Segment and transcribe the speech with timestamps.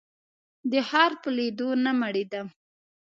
[0.71, 2.47] د ښار په لیدو نه مړېدم.